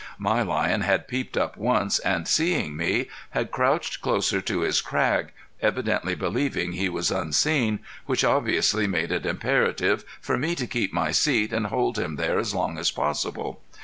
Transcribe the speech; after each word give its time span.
My 0.17 0.41
lion 0.41 0.81
had 0.81 1.07
peeped 1.07 1.37
up 1.37 1.57
once, 1.57 1.99
and, 1.99 2.27
seeing 2.27 2.75
me, 2.75 3.07
had 3.37 3.51
crouched 3.51 4.01
closer 4.01 4.41
to 4.41 4.61
his 4.61 4.81
crag, 4.81 5.31
evidently 5.61 6.15
believing 6.15 6.71
he 6.71 6.89
was 6.89 7.11
unseen, 7.11 7.81
which 8.07 8.23
obviously 8.23 8.87
made 8.87 9.11
it 9.11 9.27
imperative 9.27 10.03
for 10.19 10.39
me 10.39 10.55
to 10.55 10.65
keep 10.65 10.91
my 10.91 11.11
seat 11.11 11.53
and 11.53 11.67
hold 11.67 11.99
him 11.99 12.15
there 12.15 12.39
as 12.39 12.55
long 12.55 12.79
as 12.79 12.89
possible. 12.89 13.61